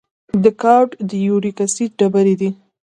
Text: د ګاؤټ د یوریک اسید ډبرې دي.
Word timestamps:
د 0.43 0.45
ګاؤټ 0.61 0.89
د 1.09 1.11
یوریک 1.27 1.57
اسید 1.65 1.91
ډبرې 1.99 2.35
دي. 2.39 2.49